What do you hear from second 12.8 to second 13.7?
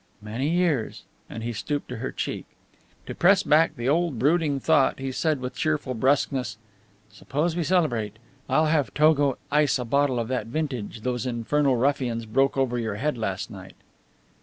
head last